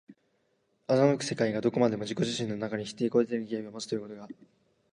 [0.87, 4.27] 斯く世界がどこまでも自己自身の中に自己否定の契機をもつということが、